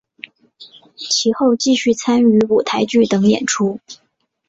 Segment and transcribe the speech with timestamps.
[0.95, 3.79] 其后继续参与舞台剧等演出。